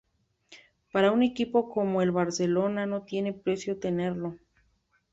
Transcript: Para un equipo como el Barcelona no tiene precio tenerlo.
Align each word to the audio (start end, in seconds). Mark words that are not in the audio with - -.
Para 0.91 1.11
un 1.11 1.21
equipo 1.21 1.69
como 1.69 2.01
el 2.01 2.11
Barcelona 2.11 2.87
no 2.87 3.03
tiene 3.03 3.33
precio 3.33 3.77
tenerlo. 3.77 4.35